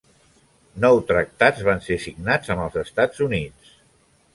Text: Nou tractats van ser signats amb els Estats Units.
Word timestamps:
Nou 0.85 1.01
tractats 1.11 1.67
van 1.69 1.85
ser 1.91 2.01
signats 2.09 2.55
amb 2.57 2.67
els 2.67 2.85
Estats 2.87 3.27
Units. 3.31 3.79